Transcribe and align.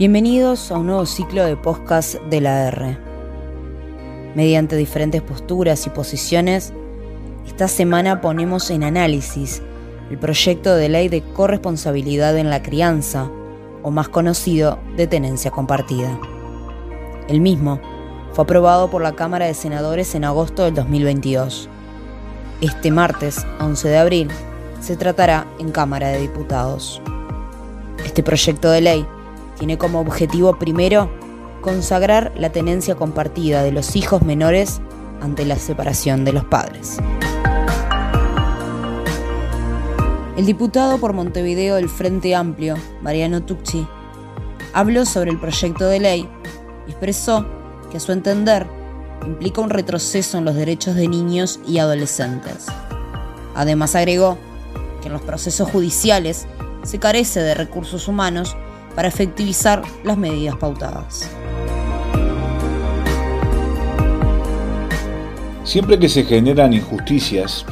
Bienvenidos 0.00 0.72
a 0.72 0.78
un 0.78 0.86
nuevo 0.86 1.04
ciclo 1.04 1.44
de 1.44 1.58
podcast 1.58 2.14
de 2.30 2.40
la 2.40 2.68
R. 2.68 2.96
Mediante 4.34 4.74
diferentes 4.74 5.20
posturas 5.20 5.86
y 5.86 5.90
posiciones, 5.90 6.72
esta 7.46 7.68
semana 7.68 8.22
ponemos 8.22 8.70
en 8.70 8.82
análisis 8.82 9.60
el 10.10 10.16
proyecto 10.16 10.74
de 10.74 10.88
ley 10.88 11.10
de 11.10 11.20
corresponsabilidad 11.20 12.38
en 12.38 12.48
la 12.48 12.62
crianza, 12.62 13.30
o 13.82 13.90
más 13.90 14.08
conocido 14.08 14.78
de 14.96 15.06
tenencia 15.06 15.50
compartida. 15.50 16.18
El 17.28 17.42
mismo 17.42 17.78
fue 18.32 18.44
aprobado 18.44 18.88
por 18.88 19.02
la 19.02 19.12
Cámara 19.12 19.44
de 19.44 19.52
Senadores 19.52 20.14
en 20.14 20.24
agosto 20.24 20.64
del 20.64 20.76
2022. 20.76 21.68
Este 22.62 22.90
martes, 22.90 23.46
11 23.60 23.88
de 23.90 23.98
abril, 23.98 24.28
se 24.80 24.96
tratará 24.96 25.46
en 25.58 25.70
Cámara 25.70 26.08
de 26.08 26.22
Diputados. 26.22 27.02
Este 28.02 28.22
proyecto 28.22 28.70
de 28.70 28.80
ley 28.80 29.06
tiene 29.60 29.76
como 29.76 30.00
objetivo 30.00 30.58
primero 30.58 31.10
consagrar 31.60 32.32
la 32.34 32.50
tenencia 32.50 32.94
compartida 32.94 33.62
de 33.62 33.72
los 33.72 33.94
hijos 33.94 34.22
menores 34.22 34.80
ante 35.20 35.44
la 35.44 35.56
separación 35.56 36.24
de 36.24 36.32
los 36.32 36.46
padres. 36.46 36.96
El 40.38 40.46
diputado 40.46 40.96
por 40.96 41.12
Montevideo 41.12 41.76
del 41.76 41.90
Frente 41.90 42.34
Amplio, 42.34 42.76
Mariano 43.02 43.42
Tucci, 43.42 43.86
habló 44.72 45.04
sobre 45.04 45.30
el 45.30 45.38
proyecto 45.38 45.84
de 45.84 46.00
ley 46.00 46.28
y 46.86 46.92
expresó 46.92 47.44
que 47.90 47.98
a 47.98 48.00
su 48.00 48.12
entender 48.12 48.66
implica 49.26 49.60
un 49.60 49.68
retroceso 49.68 50.38
en 50.38 50.46
los 50.46 50.54
derechos 50.54 50.94
de 50.94 51.06
niños 51.06 51.60
y 51.68 51.76
adolescentes. 51.80 52.64
Además 53.54 53.94
agregó 53.94 54.38
que 55.02 55.08
en 55.08 55.12
los 55.12 55.20
procesos 55.20 55.70
judiciales 55.70 56.46
se 56.82 56.98
carece 56.98 57.40
de 57.40 57.54
recursos 57.54 58.08
humanos 58.08 58.56
para 58.94 59.08
efectivizar 59.08 59.82
las 60.04 60.18
medidas 60.18 60.56
pautadas. 60.56 61.30
Siempre 65.64 65.98
que 65.98 66.08
se 66.08 66.24
generan 66.24 66.72
injusticias, 66.72 67.64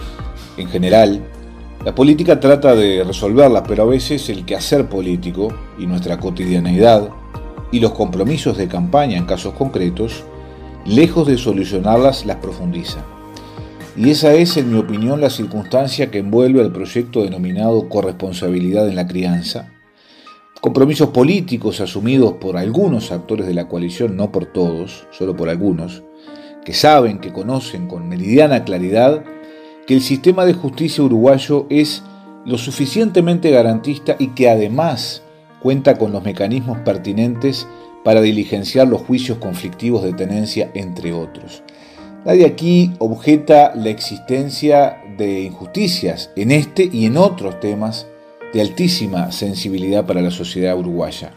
en 0.56 0.68
general, 0.68 1.20
la 1.84 1.94
política 1.94 2.38
trata 2.38 2.74
de 2.74 3.02
resolverlas, 3.04 3.64
pero 3.66 3.84
a 3.84 3.86
veces 3.86 4.28
el 4.28 4.44
quehacer 4.44 4.88
político 4.88 5.52
y 5.78 5.86
nuestra 5.86 6.18
cotidianeidad 6.18 7.08
y 7.72 7.80
los 7.80 7.92
compromisos 7.92 8.56
de 8.56 8.68
campaña 8.68 9.16
en 9.16 9.26
casos 9.26 9.54
concretos, 9.54 10.24
lejos 10.84 11.26
de 11.26 11.38
solucionarlas, 11.38 12.26
las 12.26 12.36
profundiza. 12.36 13.04
Y 13.96 14.10
esa 14.10 14.32
es, 14.34 14.56
en 14.56 14.72
mi 14.72 14.78
opinión, 14.78 15.20
la 15.20 15.30
circunstancia 15.30 16.10
que 16.10 16.18
envuelve 16.18 16.60
al 16.60 16.72
proyecto 16.72 17.24
denominado 17.24 17.88
corresponsabilidad 17.88 18.88
en 18.88 18.94
la 18.94 19.08
crianza, 19.08 19.72
compromisos 20.60 21.10
políticos 21.10 21.80
asumidos 21.80 22.34
por 22.34 22.56
algunos 22.56 23.12
actores 23.12 23.46
de 23.46 23.54
la 23.54 23.68
coalición, 23.68 24.16
no 24.16 24.32
por 24.32 24.46
todos, 24.46 25.06
solo 25.10 25.36
por 25.36 25.48
algunos, 25.48 26.02
que 26.64 26.74
saben, 26.74 27.18
que 27.18 27.32
conocen 27.32 27.88
con 27.88 28.08
meridiana 28.08 28.64
claridad 28.64 29.24
que 29.86 29.94
el 29.94 30.02
sistema 30.02 30.44
de 30.44 30.52
justicia 30.52 31.02
uruguayo 31.02 31.66
es 31.70 32.02
lo 32.44 32.58
suficientemente 32.58 33.50
garantista 33.50 34.16
y 34.18 34.28
que 34.28 34.50
además 34.50 35.22
cuenta 35.60 35.96
con 35.96 36.12
los 36.12 36.22
mecanismos 36.22 36.78
pertinentes 36.78 37.66
para 38.04 38.20
diligenciar 38.20 38.88
los 38.88 39.02
juicios 39.02 39.38
conflictivos 39.38 40.02
de 40.02 40.12
tenencia, 40.12 40.70
entre 40.74 41.12
otros. 41.12 41.62
Nadie 42.24 42.46
aquí 42.46 42.92
objeta 42.98 43.72
la 43.74 43.90
existencia 43.90 45.02
de 45.16 45.42
injusticias 45.42 46.30
en 46.36 46.50
este 46.50 46.88
y 46.92 47.06
en 47.06 47.16
otros 47.16 47.60
temas 47.60 48.06
de 48.52 48.60
altísima 48.60 49.32
sensibilidad 49.32 50.06
para 50.06 50.22
la 50.22 50.30
sociedad 50.30 50.78
uruguaya. 50.78 51.34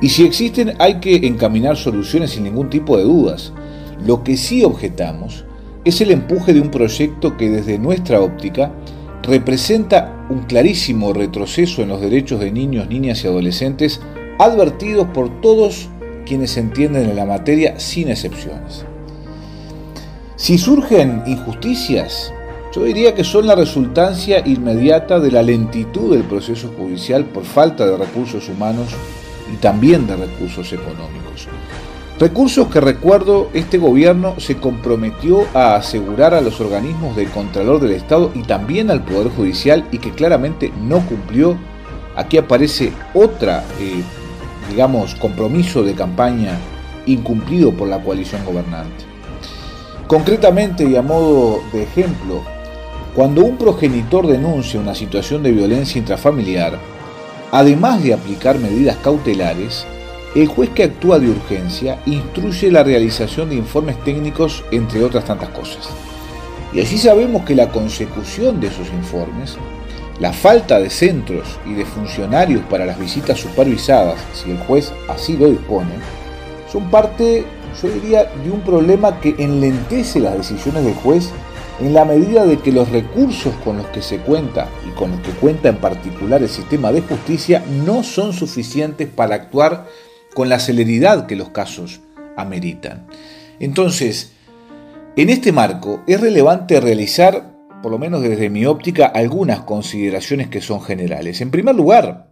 Y 0.00 0.08
si 0.08 0.24
existen 0.24 0.74
hay 0.78 1.00
que 1.00 1.26
encaminar 1.26 1.76
soluciones 1.76 2.32
sin 2.32 2.44
ningún 2.44 2.68
tipo 2.70 2.96
de 2.96 3.04
dudas. 3.04 3.52
Lo 4.04 4.24
que 4.24 4.36
sí 4.36 4.64
objetamos 4.64 5.44
es 5.84 6.00
el 6.00 6.10
empuje 6.10 6.52
de 6.52 6.60
un 6.60 6.70
proyecto 6.70 7.36
que 7.36 7.50
desde 7.50 7.78
nuestra 7.78 8.20
óptica 8.20 8.72
representa 9.22 10.26
un 10.28 10.40
clarísimo 10.42 11.12
retroceso 11.12 11.82
en 11.82 11.88
los 11.88 12.00
derechos 12.00 12.40
de 12.40 12.50
niños, 12.50 12.88
niñas 12.88 13.22
y 13.22 13.28
adolescentes 13.28 14.00
advertidos 14.38 15.06
por 15.14 15.40
todos 15.40 15.88
quienes 16.26 16.56
entienden 16.56 17.08
en 17.08 17.16
la 17.16 17.26
materia 17.26 17.78
sin 17.78 18.08
excepciones. 18.08 18.84
Si 20.36 20.58
surgen 20.58 21.22
injusticias, 21.26 22.32
yo 22.74 22.84
diría 22.84 23.14
que 23.14 23.22
son 23.22 23.46
la 23.46 23.54
resultancia 23.54 24.42
inmediata 24.46 25.20
de 25.20 25.30
la 25.30 25.42
lentitud 25.42 26.14
del 26.14 26.24
proceso 26.24 26.72
judicial 26.76 27.26
por 27.26 27.44
falta 27.44 27.84
de 27.84 27.96
recursos 27.98 28.48
humanos 28.48 28.88
y 29.52 29.56
también 29.56 30.06
de 30.06 30.16
recursos 30.16 30.72
económicos. 30.72 31.48
Recursos 32.18 32.68
que 32.68 32.80
recuerdo 32.80 33.50
este 33.52 33.76
gobierno 33.76 34.36
se 34.38 34.56
comprometió 34.56 35.46
a 35.52 35.76
asegurar 35.76 36.34
a 36.34 36.40
los 36.40 36.60
organismos 36.60 37.14
del 37.14 37.28
Contralor 37.28 37.80
del 37.80 37.92
Estado 37.92 38.30
y 38.34 38.42
también 38.42 38.90
al 38.90 39.04
Poder 39.04 39.28
Judicial 39.28 39.86
y 39.92 39.98
que 39.98 40.12
claramente 40.12 40.72
no 40.82 41.00
cumplió. 41.00 41.58
Aquí 42.16 42.38
aparece 42.38 42.92
otra, 43.12 43.64
eh, 43.80 44.02
digamos, 44.70 45.14
compromiso 45.16 45.82
de 45.82 45.94
campaña 45.94 46.56
incumplido 47.04 47.72
por 47.72 47.88
la 47.88 48.02
coalición 48.02 48.44
gobernante. 48.44 49.04
Concretamente 50.06 50.84
y 50.84 50.96
a 50.96 51.02
modo 51.02 51.60
de 51.72 51.82
ejemplo, 51.82 52.42
cuando 53.14 53.44
un 53.44 53.58
progenitor 53.58 54.26
denuncia 54.26 54.80
una 54.80 54.94
situación 54.94 55.42
de 55.42 55.52
violencia 55.52 55.98
intrafamiliar, 55.98 56.78
además 57.50 58.02
de 58.02 58.14
aplicar 58.14 58.58
medidas 58.58 58.96
cautelares, 58.96 59.84
el 60.34 60.46
juez 60.46 60.70
que 60.70 60.84
actúa 60.84 61.18
de 61.18 61.28
urgencia 61.28 61.98
instruye 62.06 62.70
la 62.70 62.82
realización 62.82 63.50
de 63.50 63.56
informes 63.56 64.02
técnicos, 64.02 64.64
entre 64.70 65.04
otras 65.04 65.26
tantas 65.26 65.50
cosas. 65.50 65.90
Y 66.72 66.80
así 66.80 66.96
sabemos 66.96 67.44
que 67.44 67.54
la 67.54 67.68
consecución 67.68 68.58
de 68.58 68.68
esos 68.68 68.88
informes, 68.88 69.58
la 70.18 70.32
falta 70.32 70.80
de 70.80 70.88
centros 70.88 71.58
y 71.66 71.74
de 71.74 71.84
funcionarios 71.84 72.62
para 72.70 72.86
las 72.86 72.98
visitas 72.98 73.38
supervisadas, 73.38 74.20
si 74.32 74.52
el 74.52 74.58
juez 74.58 74.90
así 75.06 75.36
lo 75.36 75.50
dispone, 75.50 75.92
son 76.72 76.90
parte, 76.90 77.44
yo 77.82 77.88
diría, 77.90 78.24
de 78.42 78.50
un 78.50 78.62
problema 78.62 79.20
que 79.20 79.34
enlentece 79.38 80.18
las 80.18 80.38
decisiones 80.38 80.82
del 80.82 80.94
juez 80.94 81.30
en 81.82 81.94
la 81.94 82.04
medida 82.04 82.46
de 82.46 82.60
que 82.60 82.70
los 82.70 82.90
recursos 82.90 83.52
con 83.64 83.78
los 83.78 83.86
que 83.88 84.02
se 84.02 84.18
cuenta 84.18 84.68
y 84.86 84.90
con 84.90 85.10
los 85.10 85.20
que 85.20 85.32
cuenta 85.32 85.68
en 85.68 85.78
particular 85.78 86.40
el 86.40 86.48
sistema 86.48 86.92
de 86.92 87.00
justicia 87.00 87.64
no 87.84 88.04
son 88.04 88.32
suficientes 88.32 89.08
para 89.08 89.34
actuar 89.34 89.88
con 90.32 90.48
la 90.48 90.60
celeridad 90.60 91.26
que 91.26 91.34
los 91.34 91.48
casos 91.48 92.00
ameritan. 92.36 93.08
Entonces, 93.58 94.30
en 95.16 95.28
este 95.28 95.50
marco 95.50 96.04
es 96.06 96.20
relevante 96.20 96.80
realizar, 96.80 97.50
por 97.82 97.90
lo 97.90 97.98
menos 97.98 98.22
desde 98.22 98.48
mi 98.48 98.64
óptica, 98.64 99.06
algunas 99.06 99.62
consideraciones 99.62 100.46
que 100.46 100.60
son 100.60 100.82
generales. 100.82 101.40
En 101.40 101.50
primer 101.50 101.74
lugar, 101.74 102.28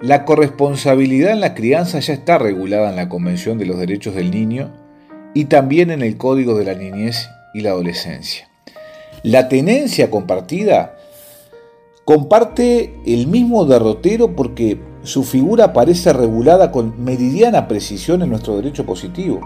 la 0.00 0.24
corresponsabilidad 0.24 1.32
en 1.32 1.40
la 1.40 1.54
crianza 1.54 2.00
ya 2.00 2.14
está 2.14 2.38
regulada 2.38 2.88
en 2.88 2.96
la 2.96 3.10
Convención 3.10 3.58
de 3.58 3.66
los 3.66 3.78
Derechos 3.78 4.14
del 4.14 4.30
Niño 4.30 4.72
y 5.34 5.44
también 5.44 5.90
en 5.90 6.00
el 6.00 6.16
Código 6.16 6.56
de 6.56 6.64
la 6.64 6.74
Niñez 6.74 7.28
y 7.52 7.60
la 7.60 7.70
Adolescencia. 7.70 8.48
La 9.24 9.48
tenencia 9.48 10.10
compartida 10.10 10.98
comparte 12.04 13.00
el 13.06 13.26
mismo 13.26 13.64
derrotero 13.64 14.36
porque 14.36 14.78
su 15.02 15.24
figura 15.24 15.64
aparece 15.64 16.12
regulada 16.12 16.70
con 16.70 17.02
meridiana 17.02 17.66
precisión 17.66 18.20
en 18.20 18.28
nuestro 18.28 18.56
derecho 18.56 18.84
positivo. 18.84 19.40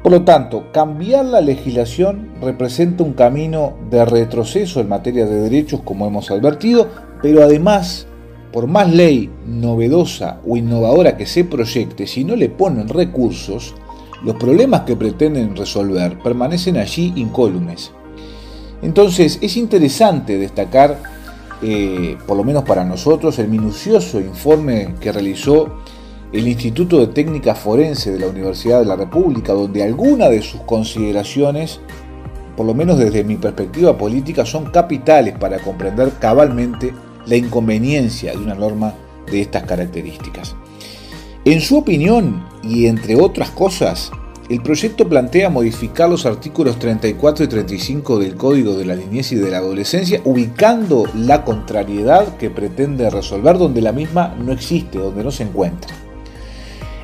Por 0.00 0.12
lo 0.12 0.22
tanto, 0.22 0.70
cambiar 0.70 1.24
la 1.24 1.40
legislación 1.40 2.34
representa 2.40 3.02
un 3.02 3.14
camino 3.14 3.74
de 3.90 4.04
retroceso 4.04 4.78
en 4.78 4.88
materia 4.88 5.26
de 5.26 5.40
derechos, 5.40 5.80
como 5.84 6.06
hemos 6.06 6.30
advertido, 6.30 6.86
pero 7.20 7.42
además, 7.42 8.06
por 8.52 8.68
más 8.68 8.88
ley 8.92 9.28
novedosa 9.44 10.40
o 10.46 10.56
innovadora 10.56 11.16
que 11.16 11.26
se 11.26 11.42
proyecte, 11.42 12.06
si 12.06 12.22
no 12.22 12.36
le 12.36 12.48
ponen 12.48 12.88
recursos, 12.88 13.74
los 14.22 14.36
problemas 14.36 14.82
que 14.82 14.94
pretenden 14.94 15.56
resolver 15.56 16.16
permanecen 16.22 16.76
allí 16.76 17.12
incólumes. 17.16 17.90
Entonces 18.84 19.38
es 19.40 19.56
interesante 19.56 20.36
destacar, 20.36 21.02
eh, 21.62 22.18
por 22.26 22.36
lo 22.36 22.44
menos 22.44 22.64
para 22.64 22.84
nosotros, 22.84 23.38
el 23.38 23.48
minucioso 23.48 24.20
informe 24.20 24.94
que 25.00 25.10
realizó 25.10 25.78
el 26.32 26.46
Instituto 26.46 26.98
de 26.98 27.06
Técnica 27.06 27.54
Forense 27.54 28.12
de 28.12 28.18
la 28.18 28.26
Universidad 28.26 28.80
de 28.80 28.84
la 28.84 28.96
República, 28.96 29.54
donde 29.54 29.82
algunas 29.82 30.28
de 30.28 30.42
sus 30.42 30.60
consideraciones, 30.62 31.80
por 32.56 32.66
lo 32.66 32.74
menos 32.74 32.98
desde 32.98 33.24
mi 33.24 33.36
perspectiva 33.36 33.96
política, 33.96 34.44
son 34.44 34.66
capitales 34.70 35.34
para 35.38 35.60
comprender 35.60 36.12
cabalmente 36.20 36.92
la 37.24 37.36
inconveniencia 37.36 38.32
de 38.32 38.38
una 38.38 38.54
norma 38.54 38.92
de 39.30 39.40
estas 39.40 39.62
características. 39.62 40.54
En 41.46 41.62
su 41.62 41.78
opinión, 41.78 42.44
y 42.62 42.86
entre 42.86 43.16
otras 43.16 43.48
cosas, 43.48 44.10
el 44.54 44.62
proyecto 44.62 45.08
plantea 45.08 45.50
modificar 45.50 46.08
los 46.08 46.26
artículos 46.26 46.78
34 46.78 47.44
y 47.44 47.48
35 47.48 48.20
del 48.20 48.36
Código 48.36 48.76
de 48.76 48.84
la 48.84 48.94
Niñez 48.94 49.32
y 49.32 49.34
de 49.34 49.50
la 49.50 49.58
Adolescencia, 49.58 50.20
ubicando 50.22 51.06
la 51.12 51.44
contrariedad 51.44 52.36
que 52.36 52.50
pretende 52.50 53.10
resolver 53.10 53.58
donde 53.58 53.82
la 53.82 53.90
misma 53.90 54.36
no 54.38 54.52
existe, 54.52 54.98
donde 54.98 55.24
no 55.24 55.32
se 55.32 55.42
encuentra. 55.42 55.92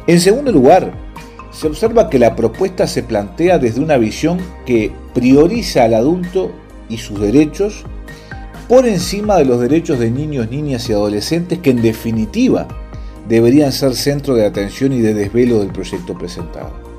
En 0.06 0.20
segundo 0.20 0.52
lugar, 0.52 0.93
se 1.50 1.67
observa 1.67 2.08
que 2.08 2.20
la 2.20 2.37
propuesta 2.37 2.87
se 2.87 3.02
plantea 3.02 3.58
desde 3.58 3.81
una 3.81 3.97
visión 3.97 4.38
que 4.64 4.93
prioriza 5.12 5.82
al 5.82 5.94
adulto 5.94 6.52
y 6.88 6.99
sus 6.99 7.20
derechos 7.20 7.85
por 8.69 8.87
encima 8.87 9.37
de 9.38 9.47
los 9.47 9.61
derechos 9.61 9.99
de 9.99 10.12
niños, 10.12 10.49
niñas 10.49 10.88
y 10.88 10.93
adolescentes 10.93 11.58
que 11.58 11.70
en 11.70 11.82
definitiva 11.82 12.69
deberían 13.29 13.73
ser 13.73 13.97
centro 13.97 14.37
de 14.37 14.47
atención 14.47 14.93
y 14.93 15.00
de 15.00 15.14
desvelo 15.14 15.58
del 15.58 15.73
proyecto 15.73 16.17
presentado. 16.17 16.89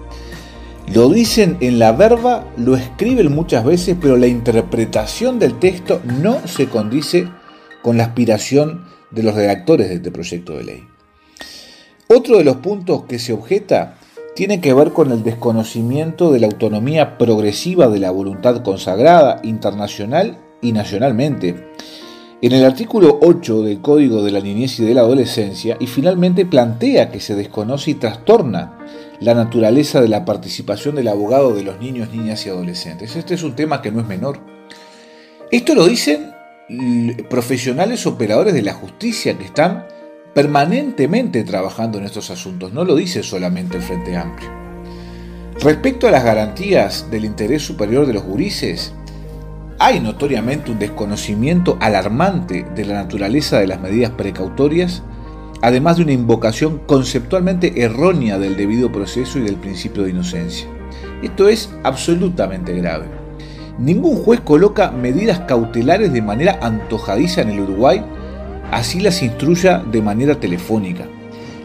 Lo 0.93 1.09
dicen 1.09 1.57
en 1.61 1.79
la 1.79 1.93
verba, 1.93 2.45
lo 2.57 2.75
escriben 2.75 3.33
muchas 3.33 3.63
veces, 3.63 3.95
pero 3.99 4.17
la 4.17 4.27
interpretación 4.27 5.39
del 5.39 5.57
texto 5.57 6.01
no 6.21 6.45
se 6.45 6.67
condice 6.67 7.29
con 7.81 7.97
la 7.97 8.05
aspiración 8.05 8.85
de 9.09 9.23
los 9.23 9.35
redactores 9.35 9.89
de 9.89 9.95
este 9.95 10.11
proyecto 10.11 10.57
de 10.57 10.63
ley. 10.63 10.83
Otro 12.07 12.37
de 12.37 12.43
los 12.43 12.57
puntos 12.57 13.03
que 13.03 13.19
se 13.19 13.31
objeta 13.31 13.95
tiene 14.35 14.59
que 14.59 14.73
ver 14.73 14.91
con 14.91 15.11
el 15.11 15.23
desconocimiento 15.23 16.31
de 16.31 16.39
la 16.39 16.47
autonomía 16.47 17.17
progresiva 17.17 17.87
de 17.87 17.99
la 17.99 18.11
voluntad 18.11 18.63
consagrada 18.63 19.39
internacional 19.43 20.37
y 20.61 20.73
nacionalmente. 20.73 21.71
En 22.41 22.53
el 22.53 22.65
artículo 22.65 23.19
8 23.21 23.61
del 23.61 23.81
Código 23.81 24.23
de 24.23 24.31
la 24.31 24.39
Niñez 24.39 24.79
y 24.79 24.85
de 24.85 24.93
la 24.93 25.01
Adolescencia, 25.01 25.77
y 25.79 25.87
finalmente 25.87 26.45
plantea 26.45 27.11
que 27.11 27.19
se 27.19 27.35
desconoce 27.35 27.91
y 27.91 27.95
trastorna 27.95 28.79
la 29.21 29.35
naturaleza 29.35 30.01
de 30.01 30.09
la 30.09 30.25
participación 30.25 30.95
del 30.95 31.07
abogado 31.07 31.53
de 31.53 31.63
los 31.63 31.79
niños, 31.79 32.11
niñas 32.11 32.45
y 32.45 32.49
adolescentes. 32.49 33.15
Este 33.15 33.35
es 33.35 33.43
un 33.43 33.55
tema 33.55 33.81
que 33.81 33.91
no 33.91 34.01
es 34.01 34.07
menor. 34.07 34.39
Esto 35.51 35.75
lo 35.75 35.87
dicen 35.87 36.31
profesionales 37.29 38.07
operadores 38.07 38.53
de 38.53 38.63
la 38.63 38.73
justicia 38.73 39.37
que 39.37 39.45
están 39.45 39.85
permanentemente 40.33 41.43
trabajando 41.43 41.97
en 41.97 42.05
estos 42.05 42.31
asuntos, 42.31 42.73
no 42.73 42.85
lo 42.85 42.95
dice 42.95 43.21
solamente 43.21 43.77
el 43.77 43.83
Frente 43.83 44.15
Amplio. 44.15 44.49
Respecto 45.59 46.07
a 46.07 46.11
las 46.11 46.23
garantías 46.23 47.11
del 47.11 47.25
interés 47.25 47.61
superior 47.61 48.07
de 48.07 48.13
los 48.13 48.23
gurises, 48.23 48.93
hay 49.77 49.99
notoriamente 49.99 50.71
un 50.71 50.79
desconocimiento 50.79 51.77
alarmante 51.81 52.65
de 52.75 52.85
la 52.85 52.95
naturaleza 52.95 53.59
de 53.59 53.67
las 53.67 53.81
medidas 53.81 54.11
precautorias, 54.11 55.03
además 55.61 55.97
de 55.97 56.03
una 56.03 56.13
invocación 56.13 56.81
conceptualmente 56.85 57.81
errónea 57.83 58.39
del 58.39 58.57
debido 58.57 58.91
proceso 58.91 59.39
y 59.39 59.43
del 59.43 59.55
principio 59.55 60.03
de 60.03 60.11
inocencia. 60.11 60.67
Esto 61.21 61.47
es 61.47 61.69
absolutamente 61.83 62.73
grave. 62.73 63.05
Ningún 63.77 64.15
juez 64.15 64.41
coloca 64.41 64.91
medidas 64.91 65.39
cautelares 65.41 66.11
de 66.13 66.21
manera 66.21 66.59
antojadiza 66.61 67.41
en 67.41 67.49
el 67.49 67.61
Uruguay 67.61 68.03
así 68.71 68.99
las 68.99 69.21
instruya 69.21 69.83
de 69.91 70.01
manera 70.01 70.39
telefónica. 70.39 71.05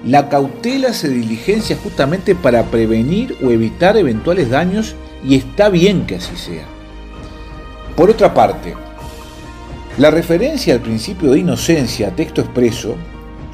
La 0.05 0.29
cautela 0.29 0.93
se 0.93 1.09
diligencia 1.09 1.77
justamente 1.83 2.35
para 2.35 2.65
prevenir 2.65 3.37
o 3.43 3.51
evitar 3.51 3.97
eventuales 3.97 4.51
daños 4.51 4.95
y 5.25 5.37
está 5.37 5.69
bien 5.69 6.07
que 6.07 6.17
así 6.17 6.37
sea. 6.37 6.65
Por 7.97 8.11
otra 8.11 8.35
parte, 8.35 8.75
la 9.99 10.11
referencia 10.11 10.75
al 10.75 10.81
principio 10.81 11.31
de 11.31 11.41
inocencia, 11.41 12.11
texto 12.11 12.43
expreso, 12.43 12.97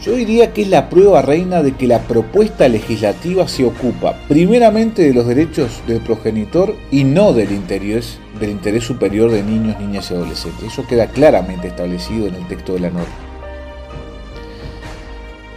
yo 0.03 0.17
diría 0.17 0.53
que 0.53 0.63
es 0.63 0.69
la 0.69 0.91
prueba 0.91 1.23
reina 1.23 1.63
de 1.63 1.73
que 1.73 1.87
la 1.87 2.01
propuesta 2.01 2.69
legislativa 2.69 3.47
se 3.47 3.65
ocupa 3.65 4.17
primeramente 4.29 5.03
de 5.03 5.15
los 5.15 5.27
derechos 5.27 5.81
del 5.87 6.01
progenitor 6.01 6.75
y 6.91 7.05
no 7.05 7.33
del 7.33 7.53
interés, 7.53 8.19
del 8.41 8.51
interés 8.51 8.83
superior 8.85 9.31
de 9.31 9.45
niños, 9.45 9.79
niñas 9.79 10.11
y 10.11 10.15
adolescentes. 10.15 10.73
Eso 10.73 10.85
queda 10.87 11.07
claramente 11.07 11.69
establecido 11.69 12.27
en 12.27 12.35
el 12.35 12.49
texto 12.49 12.75
de 12.75 12.81
la 12.81 12.91
norma. 12.91 13.15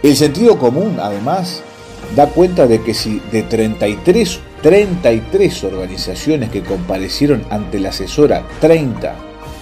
El 0.04 0.14
sentido 0.14 0.56
común, 0.58 0.98
además, 1.00 1.62
da 2.14 2.28
cuenta 2.28 2.68
de 2.68 2.80
que 2.82 2.94
si 2.94 3.20
de 3.32 3.42
33, 3.42 4.38
33 4.62 5.64
organizaciones 5.64 6.50
que 6.50 6.62
comparecieron 6.62 7.44
ante 7.50 7.80
la 7.80 7.88
asesora, 7.88 8.46
30, 8.60 9.16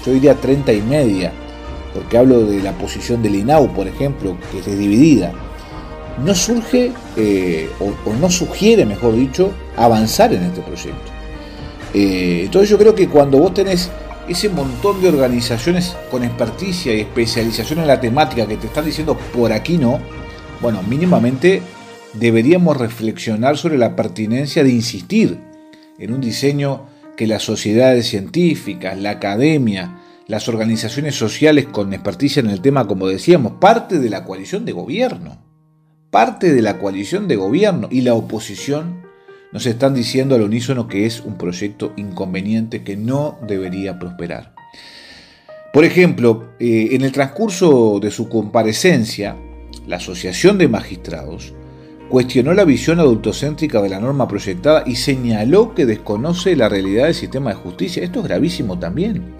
yo 0.04 0.12
diría 0.12 0.34
30 0.34 0.72
y 0.74 0.82
media, 0.82 1.32
porque 1.94 2.18
hablo 2.18 2.44
de 2.44 2.60
la 2.60 2.72
posición 2.72 3.22
del 3.22 3.36
INAU, 3.36 3.72
por 3.72 3.86
ejemplo, 3.86 4.36
que 4.50 4.58
es 4.58 4.78
dividida, 4.78 5.32
no 6.24 6.34
surge, 6.34 6.92
eh, 7.16 7.70
o, 7.80 8.12
no 8.14 8.30
sugiere, 8.30 8.84
mejor 8.84 9.16
dicho, 9.16 9.52
avanzar 9.76 10.32
en 10.32 10.42
este 10.42 10.60
proyecto. 10.60 11.12
Eh, 11.94 12.42
entonces 12.44 12.68
yo 12.68 12.76
creo 12.76 12.94
que 12.94 13.08
cuando 13.08 13.38
vos 13.38 13.54
tenés 13.54 13.90
ese 14.28 14.48
montón 14.48 15.00
de 15.00 15.08
organizaciones 15.08 15.96
con 16.10 16.24
experticia 16.24 16.94
y 16.94 17.00
especialización 17.00 17.80
en 17.80 17.86
la 17.86 18.00
temática 18.00 18.46
que 18.46 18.56
te 18.56 18.66
están 18.66 18.84
diciendo 18.84 19.16
por 19.32 19.52
aquí 19.52 19.78
no, 19.78 20.00
bueno, 20.60 20.82
mínimamente 20.82 21.62
deberíamos 22.14 22.76
reflexionar 22.76 23.58
sobre 23.58 23.76
la 23.76 23.94
pertinencia 23.94 24.64
de 24.64 24.70
insistir 24.70 25.38
en 25.98 26.12
un 26.12 26.20
diseño 26.20 26.86
que 27.16 27.26
las 27.26 27.42
sociedades 27.42 28.08
científicas, 28.08 28.98
la 28.98 29.10
academia, 29.10 29.98
las 30.26 30.48
organizaciones 30.48 31.14
sociales 31.14 31.66
con 31.66 31.92
experticia 31.92 32.40
en 32.40 32.50
el 32.50 32.60
tema, 32.60 32.86
como 32.86 33.08
decíamos, 33.08 33.52
parte 33.60 33.98
de 33.98 34.10
la 34.10 34.24
coalición 34.24 34.64
de 34.64 34.72
gobierno, 34.72 35.42
parte 36.10 36.52
de 36.54 36.62
la 36.62 36.78
coalición 36.78 37.28
de 37.28 37.36
gobierno 37.36 37.88
y 37.90 38.00
la 38.00 38.14
oposición 38.14 39.02
nos 39.52 39.66
están 39.66 39.94
diciendo 39.94 40.34
al 40.34 40.42
unísono 40.42 40.88
que 40.88 41.06
es 41.06 41.20
un 41.20 41.36
proyecto 41.36 41.92
inconveniente 41.96 42.82
que 42.82 42.96
no 42.96 43.38
debería 43.46 43.98
prosperar. 43.98 44.54
Por 45.72 45.84
ejemplo, 45.84 46.50
eh, 46.58 46.88
en 46.92 47.02
el 47.02 47.12
transcurso 47.12 47.98
de 48.00 48.10
su 48.10 48.28
comparecencia, 48.28 49.36
la 49.86 49.96
Asociación 49.96 50.56
de 50.56 50.68
Magistrados 50.68 51.52
cuestionó 52.08 52.54
la 52.54 52.64
visión 52.64 53.00
adultocéntrica 53.00 53.82
de 53.82 53.88
la 53.88 54.00
norma 54.00 54.28
proyectada 54.28 54.84
y 54.86 54.96
señaló 54.96 55.74
que 55.74 55.84
desconoce 55.84 56.54
la 56.54 56.68
realidad 56.68 57.04
del 57.04 57.14
sistema 57.14 57.50
de 57.50 57.56
justicia. 57.56 58.02
Esto 58.02 58.20
es 58.20 58.26
gravísimo 58.26 58.78
también. 58.78 59.34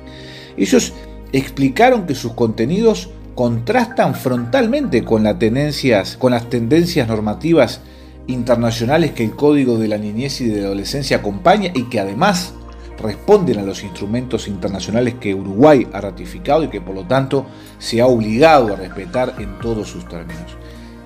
Ellos 0.57 0.93
explicaron 1.33 2.07
que 2.07 2.15
sus 2.15 2.33
contenidos 2.33 3.11
contrastan 3.35 4.15
frontalmente 4.15 5.05
con, 5.05 5.25
las 5.25 5.39
tendencias, 5.39 6.17
con 6.17 6.33
las 6.33 6.49
tendencias 6.49 7.09
normativas 7.09 7.81
internacionales 8.27 9.13
que 9.13 9.25
el 9.25 9.33
Código 9.33 9.79
de 9.79 9.89
la 9.89 9.99
Niñez 9.99 10.41
y 10.41 10.47
de 10.47 10.61
la 10.61 10.67
Adolescencia 10.69 11.19
acompaña 11.19 11.71
y 11.75 11.85
que 11.85 12.01
además 12.01 12.55
responden 13.03 13.59
a 13.59 13.63
los 13.63 13.83
instrumentos 13.83 14.49
internacionales 14.49 15.15
que 15.21 15.35
Uruguay 15.35 15.87
ha 15.93 16.01
ratificado 16.01 16.65
y 16.65 16.69
que 16.69 16.81
por 16.81 16.95
lo 16.95 17.05
tanto 17.05 17.47
se 17.79 18.01
ha 18.01 18.07
obligado 18.07 18.73
a 18.73 18.77
respetar 18.77 19.35
en 19.39 19.59
todos 19.59 19.89
sus 19.89 20.09
términos. 20.09 20.57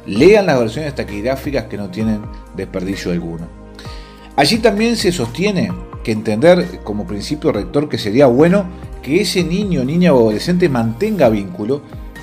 Lean 0.07 0.47
las 0.47 0.59
versiones 0.59 0.95
taquigráficas 0.95 1.65
que 1.65 1.77
no 1.77 1.91
tienen 1.91 2.23
desperdicio 2.55 3.11
alguno. 3.11 3.49
Allí 4.37 4.59
también 4.59 4.97
se 4.97 5.11
sostiene 5.11 5.73
que 6.05 6.13
entender 6.13 6.81
como 6.85 7.07
principio 7.07 7.53
rector 7.53 7.89
que 7.89 7.99
sería 7.99 8.27
bueno 8.27 8.67
que 9.03 9.21
ese 9.21 9.45
niño, 9.45 9.85
niña 9.85 10.13
o 10.13 10.19
adolescente 10.19 10.69
mantenga 10.69 11.29
vínculo 11.29 11.83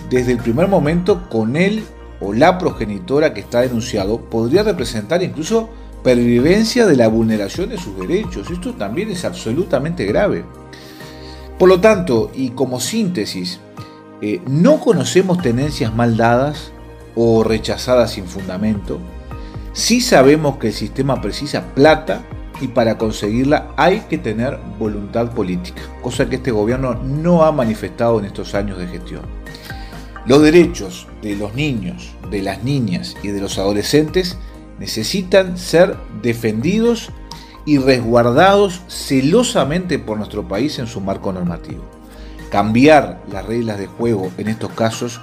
desde 0.10 0.32
el 0.32 0.38
primer 0.38 0.68
momento 0.68 1.30
con 1.30 1.56
él 1.56 1.84
o 2.20 2.34
la 2.34 2.58
progenitora 2.58 3.34
que 3.34 3.42
está 3.42 3.62
denunciado 3.62 4.20
podría 4.22 4.64
representar 4.64 5.24
incluso 5.24 5.70
pervivencia 6.04 6.86
de 6.86 6.96
la 6.96 7.08
vulneración 7.08 7.70
de 7.70 7.78
sus 7.78 7.98
derechos. 7.98 8.50
Esto 8.52 8.74
también 8.74 9.10
es 9.10 9.26
absolutamente 9.26 10.06
grave. 10.06 10.46
Por 11.58 11.70
lo 11.70 11.82
tanto, 11.82 12.32
y 12.36 12.52
como 12.52 12.80
síntesis, 12.80 13.60
eh, 14.22 14.42
no 14.48 14.80
conocemos 14.80 15.42
tenencias 15.42 15.94
mal 15.96 16.16
dadas 16.18 16.72
o 17.16 17.44
rechazadas 17.44 18.12
sin 18.12 18.26
fundamento. 18.26 19.00
Sí 19.74 20.00
sabemos 20.00 20.58
que 20.58 20.68
el 20.68 20.74
sistema 20.74 21.22
precisa 21.22 21.74
plata 21.74 22.24
y 22.62 22.68
para 22.68 22.98
conseguirla 22.98 23.72
hay 23.76 24.02
que 24.02 24.18
tener 24.18 24.60
voluntad 24.80 25.32
política, 25.32 25.82
cosa 26.02 26.30
que 26.30 26.38
este 26.38 26.52
gobierno 26.52 26.96
no 26.96 27.44
ha 27.44 27.52
manifestado 27.52 28.20
en 28.20 28.26
estos 28.26 28.56
años 28.56 28.78
de 28.78 28.88
gestión. 28.88 29.22
Los 30.26 30.42
derechos 30.42 31.08
de 31.22 31.36
los 31.36 31.54
niños, 31.54 32.16
de 32.32 32.42
las 32.42 32.64
niñas 32.64 33.16
y 33.22 33.28
de 33.28 33.42
los 33.42 33.58
adolescentes 33.58 34.38
necesitan 34.80 35.58
ser 35.58 35.96
defendidos 36.22 37.12
y 37.66 37.78
resguardados 37.78 38.82
celosamente 38.88 40.00
por 40.00 40.18
nuestro 40.18 40.48
país 40.48 40.80
en 40.80 40.88
su 40.88 41.02
marco 41.02 41.32
normativo. 41.32 41.84
Cambiar 42.50 43.22
las 43.32 43.46
reglas 43.46 43.78
de 43.78 43.88
juego 43.88 44.32
en 44.38 44.48
estos 44.48 44.72
casos 44.72 45.22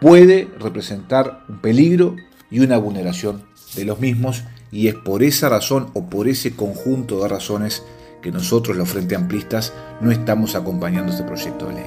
puede 0.00 0.48
representar 0.58 1.44
un 1.48 1.58
peligro 1.58 2.16
y 2.50 2.60
una 2.60 2.78
vulneración 2.78 3.42
de 3.74 3.84
los 3.84 4.00
mismos 4.00 4.44
y 4.72 4.88
es 4.88 4.94
por 4.94 5.22
esa 5.22 5.48
razón 5.48 5.90
o 5.94 6.06
por 6.06 6.28
ese 6.28 6.54
conjunto 6.54 7.22
de 7.22 7.28
razones 7.28 7.82
que 8.22 8.30
nosotros 8.30 8.76
los 8.76 8.88
Frente 8.88 9.16
Amplistas 9.16 9.72
no 10.00 10.10
estamos 10.10 10.54
acompañando 10.54 11.12
este 11.12 11.24
proyecto 11.24 11.66
de 11.66 11.74
ley. 11.74 11.86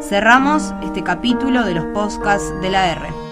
Cerramos 0.00 0.72
este 0.82 1.02
capítulo 1.02 1.64
de 1.64 1.74
los 1.74 1.84
podcasts 1.86 2.52
de 2.62 2.70
la 2.70 2.92
R. 2.92 3.27